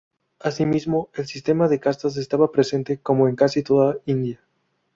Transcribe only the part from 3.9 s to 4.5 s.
India.